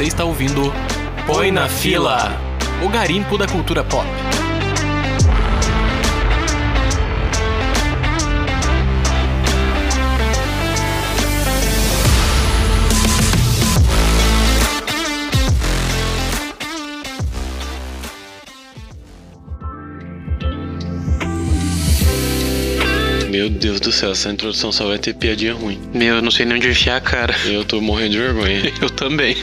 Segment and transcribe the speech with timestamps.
[0.00, 0.72] Você está ouvindo
[1.26, 2.32] Põe na Fila
[2.82, 4.29] o garimpo da cultura pop.
[23.40, 25.80] Meu Deus do céu, essa introdução só vai ter piadinha ruim.
[25.94, 27.34] Meu, eu não sei nem onde enfiar a cara.
[27.46, 28.70] Eu tô morrendo de vergonha.
[28.82, 29.34] Eu também.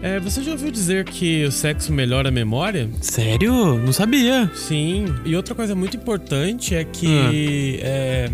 [0.00, 2.88] É, você já ouviu dizer que o sexo melhora a memória?
[3.00, 3.76] Sério?
[3.76, 4.48] Não sabia.
[4.54, 5.06] Sim.
[5.24, 7.80] E outra coisa muito importante é que.
[7.82, 8.30] É...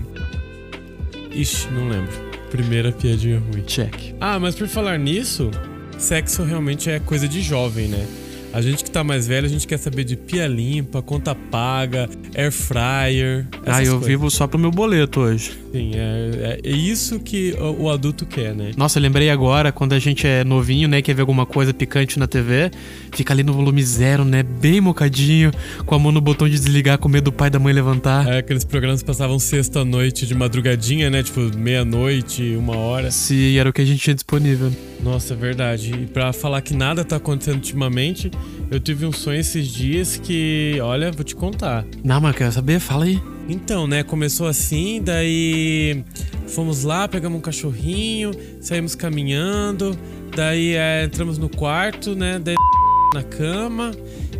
[1.31, 2.13] Ixi, não lembro.
[2.51, 3.63] Primeira piadinha ruim.
[3.63, 4.15] Check.
[4.21, 5.51] Ah, mas por falar nisso,
[5.97, 8.07] sexo realmente é coisa de jovem, né?
[8.53, 12.09] A gente que tá mais velho, a gente quer saber de pia limpa, conta paga,
[12.35, 13.47] air fryer.
[13.65, 14.07] Ah, eu coisas.
[14.07, 15.53] vivo só pro meu boleto hoje.
[15.73, 18.73] Sim, é, é, é isso que o, o adulto quer, né?
[18.77, 22.19] Nossa, eu lembrei agora, quando a gente é novinho, né, quer ver alguma coisa picante
[22.19, 22.71] na TV,
[23.13, 25.51] fica ali no volume zero, né, bem mocadinho,
[25.87, 28.29] com a mão no botão de desligar, com medo do pai e da mãe levantar.
[28.29, 31.23] É, aqueles programas que passavam sexta-noite de madrugadinha, né?
[31.23, 33.11] Tipo, meia-noite, uma hora.
[33.11, 34.71] Se era o que a gente tinha disponível.
[35.03, 35.93] Nossa, é verdade.
[35.95, 38.31] E pra falar que nada tá acontecendo ultimamente,
[38.71, 41.85] eu tive um sonho esses dias que, olha, vou te contar.
[42.03, 43.21] Não, mas quero saber, fala aí.
[43.49, 46.05] Então, né, começou assim, daí
[46.47, 49.99] fomos lá, pegamos um cachorrinho, saímos caminhando,
[50.35, 52.55] daí é, entramos no quarto, né, daí
[53.15, 53.91] na cama,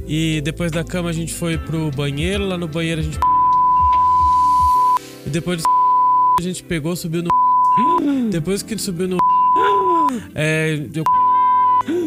[0.07, 3.19] e depois da cama a gente foi pro banheiro, lá no banheiro a gente
[5.27, 5.69] e depois do
[6.41, 7.31] a gente pegou, subiu no
[8.31, 9.19] depois que subiu no
[10.35, 11.05] é, eu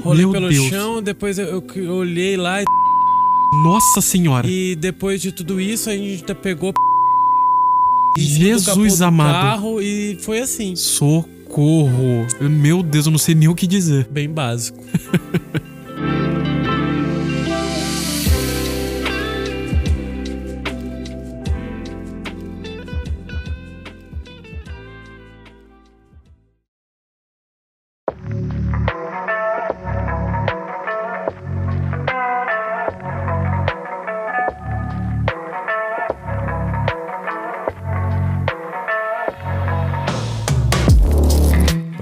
[0.04, 0.68] rolei Meu pelo Deus.
[0.70, 2.66] chão, depois eu, eu- eu olhei lá e
[3.64, 4.48] Nossa senhora.
[4.48, 6.74] e depois de tudo isso, a gente ainda pegou
[8.18, 9.34] Jesus amado.
[9.34, 12.26] carro e foi assim, Socorro.
[12.42, 14.08] Meu Deus, eu não sei nem o que dizer.
[14.10, 14.80] bem básico.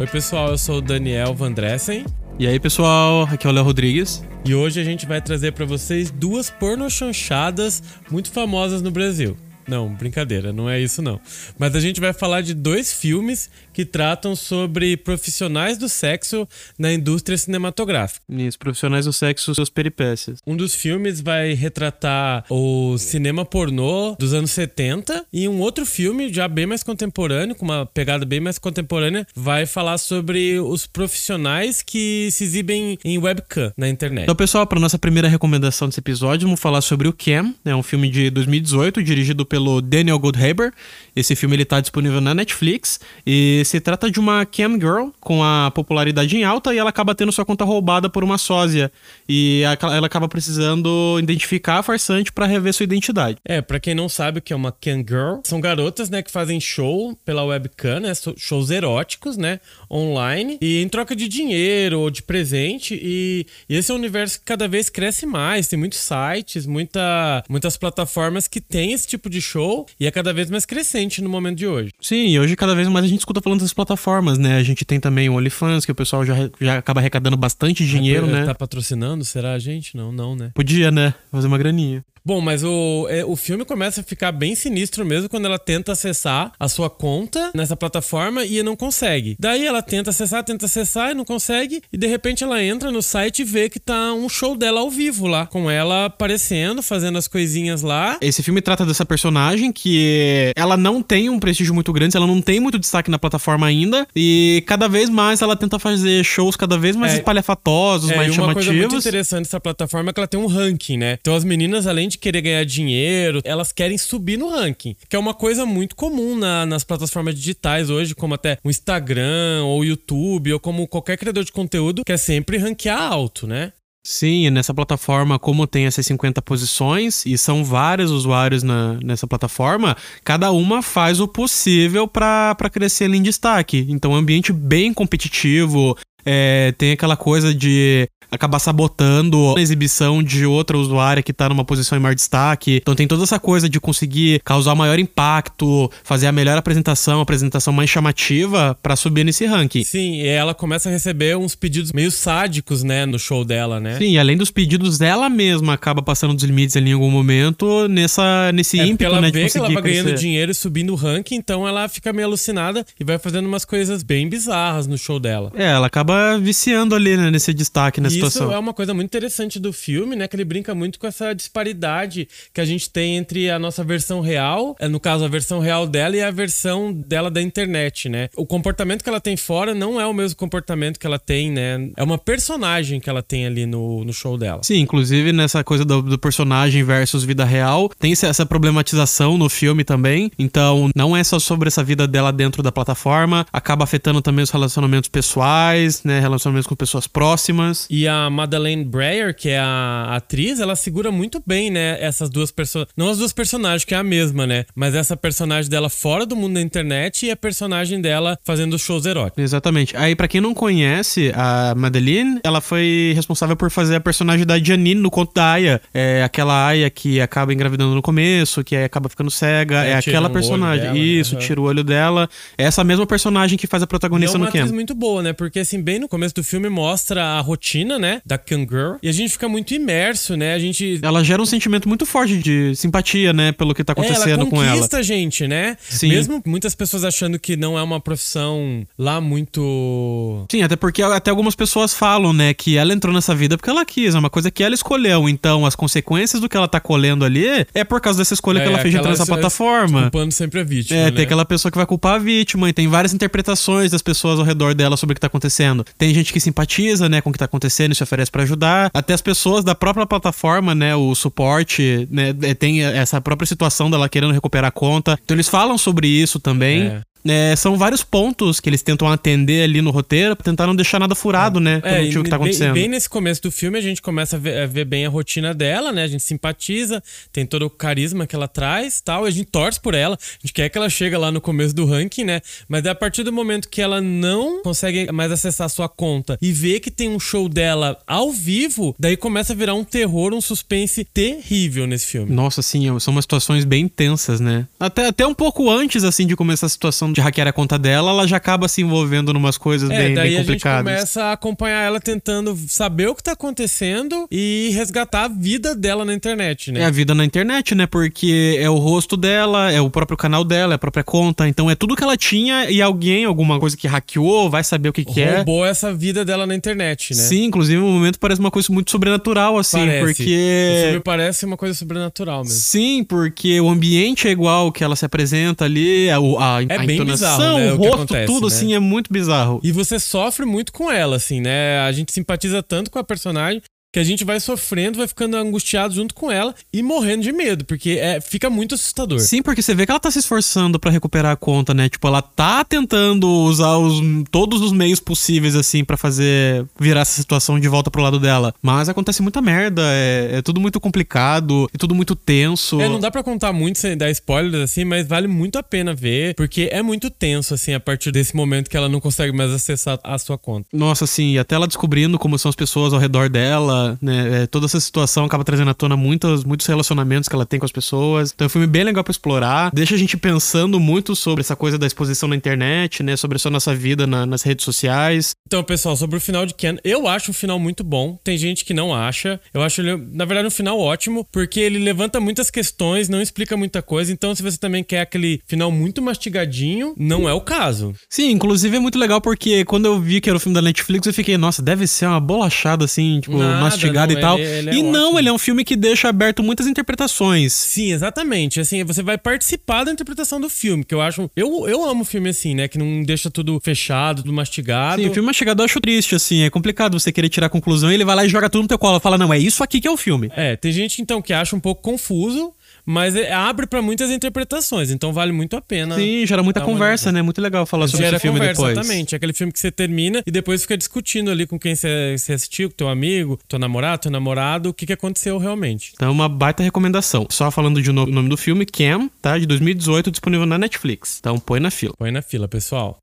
[0.03, 2.05] Oi, pessoal, eu sou o Daniel Vandressen
[2.37, 4.21] E aí, pessoal, aqui é o Léo Rodrigues.
[4.43, 7.81] e hoje a gente vai trazer pra vocês duas pornochanchadas
[8.11, 9.37] muito famosas no Brasil.
[9.67, 11.19] Não, brincadeira, não é isso não.
[11.57, 16.47] Mas a gente vai falar de dois filmes que tratam sobre profissionais do sexo
[16.77, 18.21] na indústria cinematográfica.
[18.29, 20.39] Isso, profissionais do sexo, suas peripécias.
[20.45, 26.31] Um dos filmes vai retratar o cinema pornô dos anos 70 e um outro filme
[26.31, 31.81] já bem mais contemporâneo, com uma pegada bem mais contemporânea, vai falar sobre os profissionais
[31.81, 34.23] que se exibem em webcam na internet.
[34.23, 37.83] Então, pessoal, para nossa primeira recomendação desse episódio, vamos falar sobre o Cam, é um
[37.83, 40.73] filme de 2018, dirigido pelo Daniel Goldhaber.
[41.15, 45.43] Esse filme ele tá disponível na Netflix e se trata de uma cam girl com
[45.43, 48.91] a popularidade em alta e ela acaba tendo sua conta roubada por uma sósia
[49.29, 53.37] e ela acaba precisando identificar a farsante para rever sua identidade.
[53.45, 56.31] É, pra quem não sabe o que é uma cam girl, são garotas, né, que
[56.31, 59.59] fazem show pela webcam, né, shows eróticos, né,
[59.91, 64.39] online, e em troca de dinheiro ou de presente, e, e esse é um universo
[64.39, 69.29] que cada vez cresce mais, tem muitos sites, muita, muitas plataformas que tem esse tipo
[69.29, 71.91] de show, e é cada vez mais crescente no momento de hoje.
[72.01, 74.57] Sim, e hoje cada vez mais a gente escuta falando das plataformas, né?
[74.57, 78.25] A gente tem também o OnlyFans, que o pessoal já, já acaba arrecadando bastante dinheiro,
[78.25, 78.45] né?
[78.45, 79.23] Tá patrocinando?
[79.23, 79.95] Será a gente?
[79.95, 80.51] Não, não, né?
[80.53, 81.13] Podia, né?
[81.31, 82.03] Fazer uma graninha.
[82.25, 85.91] Bom, mas o, é, o filme começa a ficar bem sinistro mesmo quando ela tenta
[85.91, 89.35] acessar a sua conta nessa plataforma e não consegue.
[89.37, 91.81] Daí ela tenta acessar, tenta acessar e não consegue.
[91.91, 94.89] E de repente ela entra no site e vê que tá um show dela ao
[94.89, 95.45] vivo lá.
[95.47, 98.17] Com ela aparecendo, fazendo as coisinhas lá.
[98.21, 102.41] Esse filme trata dessa personagem que ela não tem um prestígio muito grande, ela não
[102.41, 106.77] tem muito destaque na plataforma ainda, e cada vez mais ela tenta fazer shows cada
[106.77, 107.17] vez mais É.
[107.17, 109.05] espalhafatosos, É, mais e uma coisa muito chamativos.
[109.05, 111.17] interessante dessa plataforma é que ela tem um ranking, né?
[111.19, 115.19] Então as meninas, além de querer ganhar dinheiro, elas querem subir no ranking, que é
[115.19, 119.83] uma coisa muito comum na- nas plataformas digitais hoje, como até o Instagram ou o
[119.85, 123.71] YouTube, ou como qualquer criador de conteúdo, quer sempre ranquear alto, né?
[124.05, 129.95] Sim, nessa plataforma, como tem essas 50 posições, e são vários usuários na- nessa plataforma,
[130.25, 133.85] cada uma faz o possível pra crescer ali em destaque.
[133.87, 140.23] Então, é um ambiente bem competitivo, É, tem aquela coisa de acabar sabotando a exibição
[140.23, 142.77] de outra usuária que tá numa posição em maior destaque.
[142.81, 147.23] Então tem toda essa coisa de conseguir causar maior impacto, fazer a melhor apresentação, a
[147.23, 149.83] apresentação mais chamativa para subir nesse ranking.
[149.83, 153.97] Sim, e ela começa a receber uns pedidos meio sádicos, né, no show dela, né?
[153.97, 157.87] Sim, e além dos pedidos, ela mesma acaba passando dos limites ali em algum momento
[157.87, 160.19] nessa, nesse É, ímpeto, ela né, vê que ela vai ganhando crescer.
[160.19, 164.01] dinheiro e subindo o ranking, então ela fica meio alucinada e vai fazendo umas coisas
[164.01, 165.51] bem bizarras no show dela.
[165.55, 168.53] É, ela acaba viciando ali, né, nesse destaque, na E isso situação.
[168.53, 170.27] é uma coisa muito interessante do filme, né?
[170.27, 174.21] Que ele brinca muito com essa disparidade que a gente tem entre a nossa versão
[174.21, 178.29] real, é, no caso, a versão real dela e a versão dela da internet, né?
[178.35, 181.89] O comportamento que ela tem fora não é o mesmo comportamento que ela tem, né?
[181.95, 184.61] É uma personagem que ela tem ali no, no show dela.
[184.63, 189.83] Sim, inclusive nessa coisa do, do personagem versus vida real, tem essa problematização no filme
[189.83, 190.31] também.
[190.37, 194.49] Então, não é só sobre essa vida dela dentro da plataforma, acaba afetando também os
[194.49, 196.19] relacionamentos pessoais, né?
[196.19, 197.87] Relacionamentos com pessoas próximas.
[197.89, 201.97] E a Madeleine Breyer, que é a atriz, ela segura muito bem, né?
[202.01, 202.87] Essas duas pessoas.
[202.95, 204.65] Não as duas personagens, que é a mesma, né?
[204.75, 209.05] Mas essa personagem dela fora do mundo da internet e a personagem dela fazendo shows
[209.05, 209.43] eróticos.
[209.43, 209.95] Exatamente.
[209.97, 214.59] Aí, pra quem não conhece, a Madeline, ela foi responsável por fazer a personagem da
[214.59, 215.81] Janine no conto da Aya.
[215.93, 219.83] É aquela Aya que acaba engravidando no começo, que aí acaba ficando cega.
[219.85, 220.83] É, É, aquela personagem.
[220.83, 220.99] dela, né?
[220.99, 222.29] Isso, tira o olho dela.
[222.57, 224.65] É essa mesma personagem que faz a E é protagonista uma no Cam.
[224.67, 225.33] muito boa, né?
[225.33, 228.21] Porque, assim, bem no começo do filme mostra a rotina, né?
[228.25, 228.95] Da Can Girl.
[229.01, 230.53] E a gente fica muito imerso, né?
[230.53, 230.99] A gente.
[231.01, 234.47] Ela gera um sentimento muito forte de simpatia, né, pelo que tá É, ela acontecendo
[234.47, 234.73] com ela.
[234.73, 235.77] conquista a gente, né?
[235.89, 236.09] Sim.
[236.09, 240.45] Mesmo muitas pessoas achando que não é uma profissão lá muito.
[240.51, 243.85] Sim, até porque até algumas pessoas falam, né, que ela entrou nessa vida porque ela
[243.85, 245.27] quis, é uma coisa que ela escolheu.
[245.29, 248.67] Então, as consequências do que ela tá colhendo ali é por causa dessa escolha que
[248.67, 250.03] ela fez de entrar nessa plataforma.
[250.03, 250.99] Culpando sempre a vítima.
[250.99, 251.11] É, né?
[251.11, 254.45] tem aquela pessoa que vai culpar a vítima e tem várias interpretações das pessoas ao
[254.45, 255.82] redor dela sobre o que tá acontecendo.
[255.97, 258.89] Tem gente que simpatiza, né, com o que tá acontecendo e se oferece pra ajudar.
[258.93, 263.89] Até as pessoas da própria plataforma, né, o suporte, né, é, tem essa própria situação
[263.89, 265.17] dela querendo recuperar a conta.
[265.23, 266.83] Então eles falam sobre isso também.
[266.83, 267.01] É.
[267.25, 270.99] É, são vários pontos que eles tentam atender ali no roteiro pra tentar não deixar
[270.99, 271.75] nada furado, né?
[271.77, 272.73] É, pelo e motivo que tá bem- acontecendo.
[272.73, 275.53] Bem, nesse começo do filme, a gente começa a ver, a ver bem a rotina
[275.53, 276.03] dela, né?
[276.03, 279.79] A gente simpatiza, tem todo o carisma que ela traz tal, e a gente torce
[279.79, 280.15] por ela.
[280.15, 282.41] A gente quer que ela chegue lá no começo do ranking, né?
[282.67, 286.37] Mas é a partir do momento que ela não consegue mais acessar a sua conta
[286.41, 290.33] e vê que tem um show dela ao vivo, daí começa a virar um terror,
[290.33, 292.33] um suspense terrível nesse filme.
[292.33, 294.67] Nossa, sim, são umas situações bem tensas, né?
[294.79, 298.11] Até, até um pouco antes, assim, de começar a situação de hackear a conta dela,
[298.11, 300.83] ela já acaba se envolvendo em umas coisas É, bem, daí bem a gente complicadas.
[300.83, 306.03] começa a acompanhar ela tentando saber o que tá acontecendo e resgatar a vida dela
[306.03, 306.81] na internet, né?
[306.81, 307.85] É a vida na internet, né?
[307.85, 311.47] Porque é o rosto dela, é o próprio canal dela, é a própria conta.
[311.47, 314.93] Então é tudo que ela tinha e alguém, alguma coisa que hackeou, vai saber o
[314.93, 315.35] que, que é.
[315.37, 317.21] roubou essa vida dela na internet, né?
[317.21, 320.05] Sim, inclusive no momento parece uma coisa muito sobrenatural, assim, Parece.
[320.05, 320.83] Porque.
[320.85, 322.57] filme parece uma coisa sobrenatural mesmo.
[322.57, 327.02] Sim, porque o ambiente é igual que ela se apresenta ali, a, a, a bem
[327.03, 328.47] entonação, bizarro, né, o rosto, acontece, tudo né?
[328.47, 329.59] assim é muito bizarro.
[329.63, 331.79] E você sofre muito com ela, assim, né?
[331.79, 333.61] A gente simpatiza tanto com a personagem
[333.93, 337.63] que a gente vai sofrendo, vai ficando angustiado junto com ela e morrendo de medo,
[337.63, 339.19] porque é, fica muito assustador.
[339.19, 341.87] Sim, porque você vê que ela tá se esforçando pra recuperar a conta, né?
[341.87, 344.01] Tipo, ela tá tentando usar os,
[344.31, 348.51] todos os meios possíveis, assim, pra fazer virar essa situação de volta pro lado dela.
[348.63, 352.81] Mas acontece muita merda, é, é tudo muito complicado, é tudo muito tenso.
[352.81, 355.93] É, não dá pra contar muito sem dar spoilers, assim, mas vale muito a pena
[355.93, 359.51] ver, porque é muito tenso, assim, a partir desse momento que ela não consegue mais
[359.51, 360.67] acessar a sua conta.
[360.73, 364.43] Nossa, assim, e até ela descobrindo como são as pessoas ao redor dela, né?
[364.43, 367.65] é, toda essa situação acaba trazendo à tona muitos, muitos relacionamentos que ela tem com
[367.65, 368.31] as pessoas.
[368.33, 369.71] Então é um filme bem legal pra explorar.
[369.73, 373.15] Deixa a gente pensando muito sobre essa coisa da exposição na internet, né?
[373.15, 375.31] Sobre a sua nossa vida na- nas redes sociais.
[375.47, 378.17] Então, pessoal, sobre o final de Ken, eu acho o final muito bom.
[378.23, 379.39] Tem gente que não acha.
[379.53, 383.55] Eu acho ele, na verdade, um final ótimo, porque ele levanta muitas questões, não explica
[383.57, 384.11] muita coisa.
[384.11, 387.93] Então, se você também quer aquele final muito mastigadinho, não é o caso.
[388.09, 391.05] Sim, inclusive é muito legal porque quando eu vi que era o filme da Netflix,
[391.05, 394.39] eu fiquei, nossa, deve ser uma bolachada assim, tipo, Nada, mastigada não, e tal.
[394.39, 395.19] ele- ele é e não, ótimo.
[395.19, 397.53] ele é um filme que deixa aberto muitas interpretações.
[397.53, 398.59] Sim, exatamente.
[398.59, 401.29] Assim, você vai participar da interpretação do filme, que eu acho.
[401.35, 402.67] Eu, eu amo filme assim, né?
[402.67, 405.01] Que não deixa tudo fechado, tudo mastigado.
[405.01, 407.91] Sim, o filme mastigado eu acho triste, assim, é complicado você querer tirar a conclusão
[407.91, 408.99] e ele vai lá e joga tudo no teu colo.
[408.99, 410.29] Fala, não, é isso aqui que é o filme.
[410.35, 412.51] É, tem gente então que acha um pouco confuso,
[412.85, 415.95] mas é- abre pra muitas interpretações, então vale muito a pena.
[415.95, 417.17] Sim, gera muita conversa, olhada.
[417.17, 417.21] né?
[417.21, 418.77] Muito legal falar sobre Gera esse filme conversa, depois.
[418.77, 419.13] exatamente.
[419.13, 422.69] É aquele filme que você termina e depois fica discutindo ali com quem você, assistiu,
[422.69, 425.91] com teu amigo, teu namorado, teu namorado, o que, que aconteceu realmente.
[425.95, 427.27] Então, uma baita recomendação.
[427.29, 429.37] Só falando de novo o nome do filme, Cam, tá?
[429.37, 431.17] De 2018, disponível na Netflix.
[431.19, 431.93] Então, põe na fila.
[431.97, 432.97] Põe na fila, pessoal.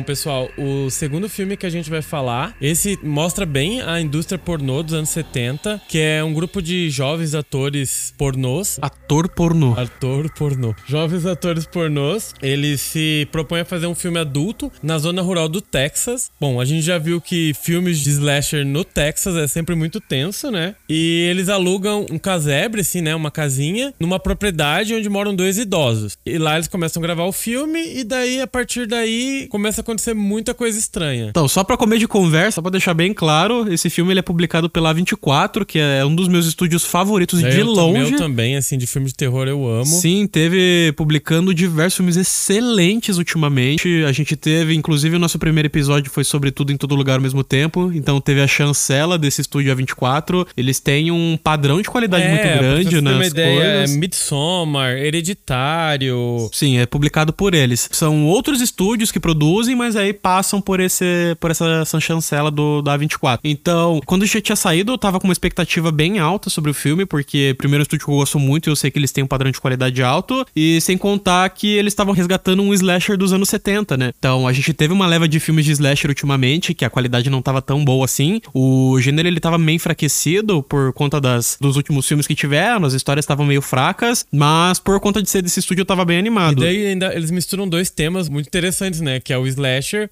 [0.00, 4.80] Pessoal, o segundo filme que a gente vai falar, esse mostra bem a indústria pornô
[4.80, 8.78] dos anos 70, que é um grupo de jovens atores pornôs.
[8.80, 9.74] Ator pornô.
[9.76, 10.72] Ator pornô.
[10.86, 15.60] Jovens atores pornôs, eles se propõem a fazer um filme adulto na zona rural do
[15.60, 16.30] Texas.
[16.40, 20.50] Bom, a gente já viu que filmes de slasher no Texas é sempre muito tenso,
[20.50, 20.76] né?
[20.88, 23.14] E eles alugam um casebre, assim, né?
[23.14, 26.16] Uma casinha, numa propriedade onde moram dois idosos.
[26.24, 30.14] E lá eles começam a gravar o filme, e daí, a partir daí, começa acontecer
[30.14, 31.28] muita coisa estranha.
[31.30, 34.22] Então, só pra comer de conversa, só pra deixar bem claro, esse filme ele é
[34.22, 38.12] publicado pela A24, que é um dos meus estúdios favoritos de eu, longe.
[38.12, 39.86] Eu também, assim, de filme de terror eu amo.
[39.86, 44.04] Sim, teve publicando diversos filmes excelentes ultimamente.
[44.04, 47.20] A gente teve, inclusive, o nosso primeiro episódio foi sobre tudo em todo lugar ao
[47.20, 47.90] mesmo tempo.
[47.94, 50.46] Então teve a chancela desse estúdio A24.
[50.56, 53.14] Eles têm um padrão de qualidade é, muito grande, né?
[53.14, 56.48] uma ideia, é Midsommar, Hereditário.
[56.52, 57.88] Sim, é publicado por eles.
[57.92, 62.82] São outros estúdios que produzem, mas aí passam por esse por essa, essa chancela do
[62.82, 63.40] da A24.
[63.44, 67.04] Então, quando já tinha saído, eu tava com uma expectativa bem alta sobre o filme,
[67.04, 69.60] porque primeiro estúdio que eu gosto muito, eu sei que eles têm um padrão de
[69.60, 74.12] qualidade alto, e sem contar que eles estavam resgatando um slasher dos anos 70, né?
[74.18, 77.42] Então, a gente teve uma leva de filmes de slasher ultimamente, que a qualidade não
[77.42, 78.40] tava tão boa assim.
[78.54, 82.92] O gênero ele tava meio enfraquecido por conta das, dos últimos filmes que tiveram, as
[82.92, 86.62] histórias estavam meio fracas, mas por conta de ser desse estúdio eu tava bem animado.
[86.62, 89.20] E daí ainda eles misturam dois temas muito interessantes, né?
[89.20, 89.61] Que é o slasher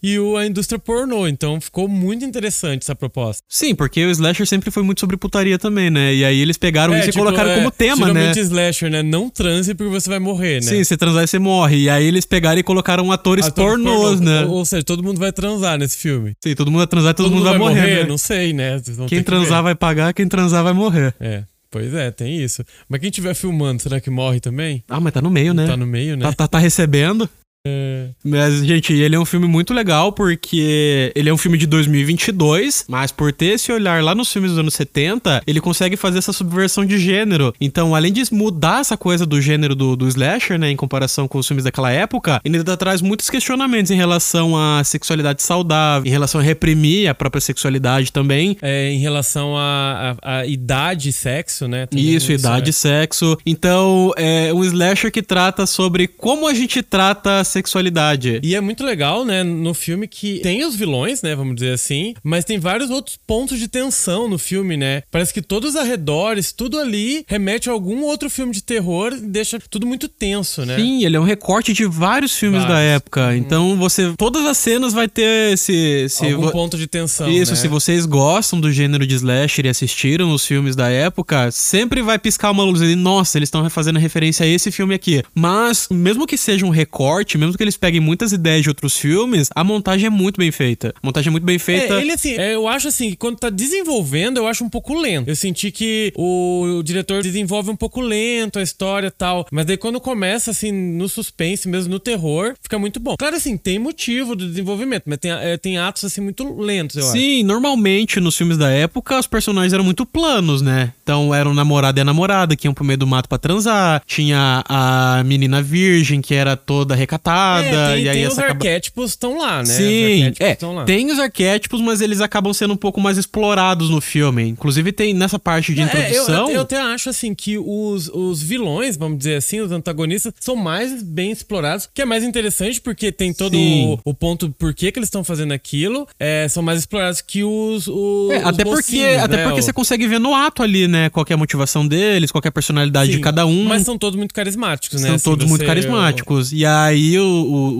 [0.03, 1.27] e o, a indústria pornô.
[1.27, 3.43] Então ficou muito interessante essa proposta.
[3.49, 6.15] Sim, porque o slasher sempre foi muito sobre putaria também, né?
[6.15, 8.13] E aí eles pegaram É, isso tipo, e colocaram é, como tema, né?
[8.13, 9.03] geralmente slasher, né?
[9.03, 10.63] Não transe porque você vai morrer, né?
[10.63, 11.77] Sim, você transar você morre.
[11.79, 14.31] E aí eles pegaram e colocaram atores Ator pornôs, pornô.
[14.31, 14.45] né?
[14.45, 16.35] Ou, ou seja, todo mundo vai transar nesse filme.
[16.43, 18.05] Sim, todo mundo vai transar e todo, mundo vai morrer, né?
[18.05, 18.81] Não sei, né?
[19.09, 19.65] Quem que transar ver.
[19.65, 21.15] vai pagar, quem transar vai morrer.
[21.21, 22.65] É, pois é, tem isso.
[22.89, 24.83] Mas quem estiver filmando, será que morre também?
[24.89, 25.67] Ah, mas tá no meio, né?
[25.67, 26.27] Tá no meio, né?
[26.27, 27.29] Tá, tá, tá recebendo.
[27.67, 28.09] É.
[28.25, 32.87] Mas, gente, ele é um filme muito legal porque ele é um filme de 2022,
[32.89, 36.33] mas por ter esse olhar lá nos filmes dos anos 70, ele consegue fazer essa
[36.33, 37.55] subversão de gênero.
[37.61, 41.39] Então, além de mudar essa coisa do gênero do, do slasher, né, em comparação com
[41.39, 46.11] os filmes daquela época, ele ainda traz muitos questionamentos em relação à sexualidade saudável, em
[46.11, 48.57] relação a reprimir a própria sexualidade também.
[48.63, 51.87] É, em relação à idade e sexo, né?
[51.87, 52.73] Também Isso, idade, é.
[52.73, 53.37] sexo.
[53.45, 58.41] Então, é um slasher que trata sobre como a gente trata sexualidade.
[58.43, 62.15] E é muito legal, né, no filme que tem os vilões, né, vamos dizer assim,
[62.23, 65.03] mas tem vários outros pontos de tensão no filme, né?
[65.11, 69.21] Parece que todos os arredores, tudo ali remete a algum outro filme de terror e
[69.21, 70.77] deixa tudo muito tenso, né?
[70.77, 72.81] Sim, ele é um recorte de vários filmes da Vários.
[72.91, 72.95] Uhum.
[72.97, 73.37] época.
[73.37, 74.13] Então você.
[74.17, 75.73] Todas as cenas vai ter esse.
[75.73, 77.57] esse Algum vo- ponto de tensão, Isso, né?
[77.57, 82.19] se vocês gostam do gênero de slasher e assistiram os filmes da época, sempre vai
[82.19, 85.23] piscar uma luz ali, nossa, eles estão fazendo referência a esse filme aqui.
[85.35, 89.49] Mas, mesmo que seja um recorte, mesmo que eles peguem muitas ideias de outros filmes,
[89.55, 90.95] a montagem é muito bem feita.
[91.03, 91.95] A montagem é muito bem feita.
[91.95, 94.95] É, ele assim, é, eu acho assim, que quando tá desenvolvendo, eu acho um pouco
[94.95, 95.29] lento.
[95.29, 99.47] Eu senti que o, o diretor desenvolve um pouco lento a história e tal.
[99.51, 103.17] Mas daí quando começa, assim, no suspense, mesmo no terror, fica muito bom.
[103.17, 107.05] Claro, assim, tem motivo do desenvolvimento, mas tem, é, tem atos, assim, muito lentos, eu
[107.05, 107.13] acho.
[107.13, 110.93] Sim, normalmente nos filmes da época os personagens eram muito planos, né?
[111.03, 114.03] Então era o namorado e a namorada que iam pro meio do mato pra transar.
[114.07, 117.30] Tinha a menina virgem que era toda recatada.
[117.63, 119.65] É, tem, e aí tem essa os acaba- arquétipos estão lá, né?
[119.65, 124.49] Sim, é, tem os arquétipos, mas eles acabam sendo um pouco mais explorados no filme.
[124.49, 126.49] Inclusive tem nessa parte de É, eu, introdução.
[126.49, 130.57] eu, eu até acho assim que os, os vilões, vamos dizer assim, os antagonistas, são
[130.57, 134.91] mais bem explorados, que é mais interessante porque tem todo o, o ponto por que,
[134.93, 137.87] que eles estão fazendo aquilo, é, são mais explorados que os.
[137.89, 139.43] os É, até os porque, mocinhos, até né?
[139.45, 141.09] porque O- você consegue ver no ato ali, né?
[141.11, 143.65] Qual é a motivação deles, qual é a personalidade de Sim, cada um.
[143.65, 145.07] Mas são todos muito carismáticos, né?
[145.09, 146.53] São Assim, todos muito carismáticos.
[146.53, 147.25] E aí o-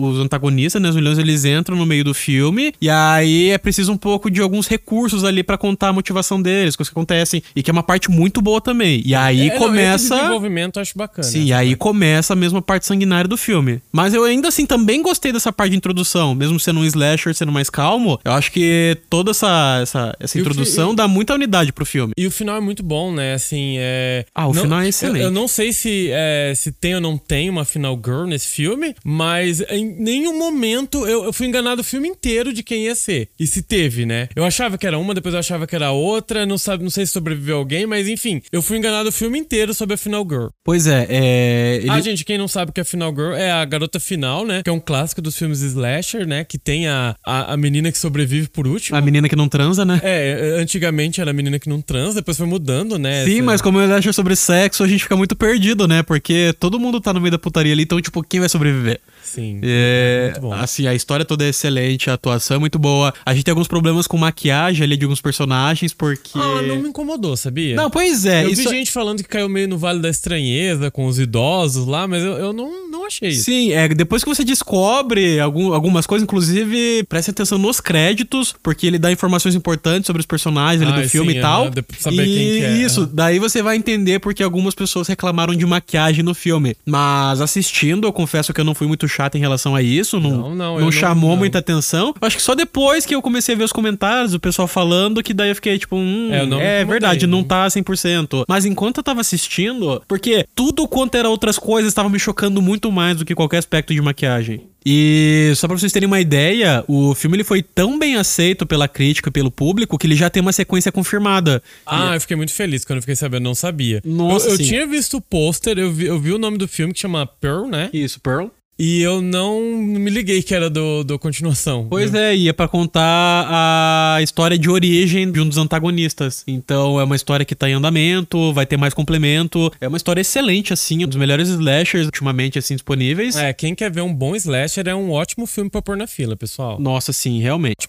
[0.01, 2.73] o- os antagonistas, né, os vilões, eles entram no meio do filme.
[2.81, 6.75] E aí é preciso um pouco de alguns recursos ali pra contar a motivação deles,
[6.75, 7.41] coisas que acontecem.
[7.55, 9.01] E que é uma parte muito boa também.
[9.05, 10.15] E aí É, não, esse começa.
[10.15, 11.27] desenvolvimento eu acho bacana.
[11.27, 13.81] Sim, e aí começa a mesma parte sanguinária do filme.
[13.91, 16.33] Mas eu ainda assim também gostei dessa parte de introdução.
[16.35, 20.41] Mesmo sendo um slasher, sendo mais calmo, eu acho que toda essa, essa, essa E
[20.41, 22.13] o introdução fi- dá muita unidade pro filme.
[22.17, 23.33] E o final é muito bom, né?
[23.33, 24.25] Assim, é.
[24.33, 25.19] Ah, o final é excelente.
[25.21, 28.47] Eu, eu não sei se, é, se tem ou não tem uma final girl nesse
[28.47, 29.30] filme, mas
[29.69, 33.29] em nenhum momento eu, eu fui enganado o filme inteiro de quem ia ser.
[33.39, 34.27] E se teve, né?
[34.35, 37.05] Eu achava que era uma, depois eu achava que era outra, não, sabe, não sei
[37.05, 40.47] se sobreviveu alguém, mas enfim, eu fui enganado o filme inteiro sobre a final girl.
[40.63, 41.75] Pois é, é.
[41.81, 44.45] ele- Ah, gente, quem não sabe o que é Final Girl é a garota final,
[44.45, 44.61] né?
[44.63, 46.43] Que é um clássico dos filmes slasher, né?
[46.43, 48.97] Que tem a, a, a menina que sobrevive por último.
[48.97, 49.99] A menina que não transa, né?
[50.03, 53.25] É, antigamente era a menina que não transa, depois foi mudando, né?
[53.25, 56.03] Sim, essa- mas como ele acha sobre sexo, a gente fica muito perdido, né?
[56.03, 58.99] Porque todo mundo tá no meio da putaria ali, então, tipo, quem vai sobreviver?
[59.23, 59.59] Sim.
[59.63, 60.53] É, muito bom.
[60.53, 63.13] assim, a história toda é excelente, a atuação é muito boa.
[63.25, 66.31] A gente tem alguns problemas com maquiagem ali de alguns personagens, porque.
[66.35, 67.75] Ah, não me incomodou, sabia?
[67.75, 68.45] Não, pois é.
[68.45, 68.63] eu isso...
[68.69, 72.23] vi gente falando que caiu meio no Vale da Estranheza com os idosos lá, mas
[72.23, 73.45] eu, eu não, não achei isso.
[73.45, 78.87] Sim, é, depois que você descobre algum, algumas coisas, inclusive preste atenção nos créditos, porque
[78.87, 81.71] ele dá informações importantes sobre os personagens ali Ah, do filme sim, e tal.
[81.71, 85.55] pra saber e quem que é, isso, daí você vai entender porque algumas pessoas reclamaram
[85.55, 86.75] de maquiagem no filme.
[86.85, 90.31] Mas assistindo, eu confesso que eu não fui muito chato em relação a isso, não,
[90.31, 92.13] Não, não, não- chamou muita atenção.
[92.21, 95.33] Acho que só depois que eu comecei a ver os comentários, o pessoal falando, que
[95.33, 97.43] daí eu fiquei tipo, hum, É, é verdade, não não.
[97.43, 98.45] tá 100%.
[98.47, 102.91] Mas enquanto eu tava assistindo, porque tudo quanto era outras coisas estava me chocando muito
[102.91, 104.61] mais do que qualquer aspecto de maquiagem.
[104.83, 108.87] E só pra vocês terem uma ideia, o filme ele foi tão bem aceito pela
[108.87, 111.61] crítica e pelo público que ele já tem uma sequência confirmada.
[111.85, 114.01] Ah, eu fiquei muito feliz quando eu fiquei sabendo, não sabia.
[114.03, 116.93] Nossa, eu, eu tinha visto o pôster, eu vi, eu vi o nome do filme
[116.93, 117.89] que chama Pearl, né?
[117.93, 118.47] Isso, Pearl.
[118.83, 121.85] E eu não me liguei que era do, do continuação.
[121.87, 126.43] Pois é, e é pra contar a história de origem de um dos antagonistas.
[126.47, 129.71] Então é uma história que tá em andamento, vai ter mais complemento.
[129.79, 133.35] É uma história excelente, assim, um dos melhores slashers ultimamente, assim, disponíveis.
[133.35, 136.35] É, quem quer ver um bom slasher é um ótimo filme pra pôr na fila,
[136.35, 136.79] pessoal.
[136.79, 137.87] Nossa, sim, realmente.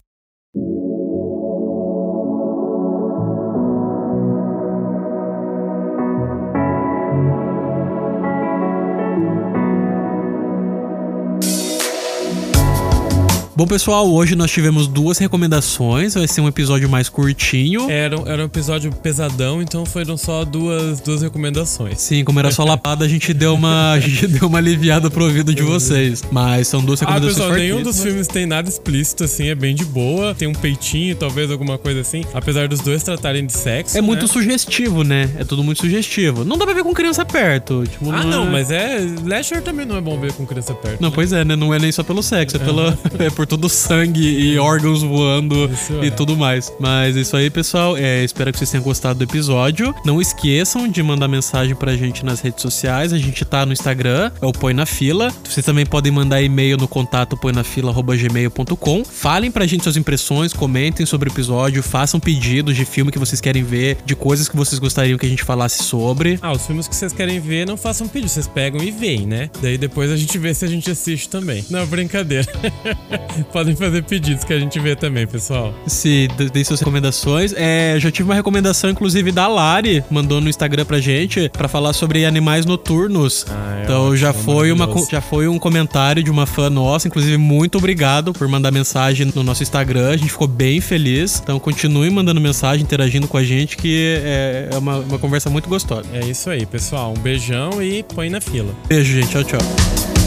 [13.54, 16.14] Bom, pessoal, hoje nós tivemos duas recomendações.
[16.14, 17.90] Vai ser um episódio mais curtinho.
[17.90, 22.00] Era, um- era um episódio pesadão, então foram só duas, duas recomendações.
[22.00, 25.24] Sim, como era só lapada, a gente deu uma, a gente deu uma aliviada pro
[25.24, 26.22] ouvido de vocês.
[26.32, 29.74] Mas são duas Ah, recomendações pessoal, nenhum dos filmes tem nada explícito, assim, é bem
[29.74, 30.34] de boa.
[30.34, 32.24] Tem um peitinho, talvez alguma coisa assim.
[32.32, 33.98] Apesar dos dois tratarem de sexo.
[33.98, 34.28] É muito né?
[34.28, 35.28] sugestivo, né?
[35.38, 36.42] É tudo muito sugestivo.
[36.42, 37.84] Não dá pra ver com criança perto.
[37.86, 38.98] Tipo, Ah, não, é- mas é.
[39.04, 41.02] Slasher também não é bom ver com criança perto.
[41.02, 41.14] Não, né?
[41.14, 41.54] pois é, né?
[41.54, 45.02] Não é nem só pelo sexo, é, pela, é por todo o sangue e órgãos
[45.02, 46.10] voando Isso e é.
[46.10, 46.72] tudo mais.
[46.78, 47.96] Mas é isso aí, pessoal.
[47.96, 49.92] É, espero que vocês tenham gostado do episódio.
[50.04, 53.12] Não esqueçam de mandar mensagem pra gente nas redes sociais.
[53.12, 55.32] A gente tá no Instagram, é o Põe na Fila.
[55.42, 59.04] Vocês também podem mandar e-mail no contato põenafila.gmail.com.
[59.04, 63.40] Falem pra gente suas impressões, comentem sobre o episódio, façam pedidos de filme que vocês
[63.40, 66.38] querem ver, de coisas que vocês gostariam que a gente falasse sobre.
[66.40, 69.50] Ah, os filmes que vocês querem ver, não façam pedido, vocês pegam e veem, né?
[69.60, 71.64] Daí depois a gente vê se a gente assiste também.
[71.68, 72.46] Não, brincadeira.
[73.52, 75.74] Podem fazer pedidos que a gente vê também, pessoal.
[75.86, 77.52] Se deem suas recomendações.
[77.56, 81.92] É, já tive uma recomendação, inclusive, da Lari, mandou no Instagram pra gente, pra falar
[81.92, 83.46] sobre animais noturnos.
[83.48, 87.08] Ah, é então já ótimo, foi, uma, já foi um comentário de uma fã nossa.
[87.08, 90.10] Inclusive, muito obrigado por mandar mensagem no nosso Instagram.
[90.10, 91.40] A gente ficou bem feliz.
[91.42, 95.68] Então continue mandando mensagem, interagindo com a gente, que é, é uma, uma conversa muito
[95.68, 96.08] gostosa.
[96.12, 97.14] É isso aí, pessoal.
[97.16, 98.74] Um beijão e põe na fila.
[98.88, 99.30] Beijo, gente.
[99.30, 100.21] Tchau, tchau.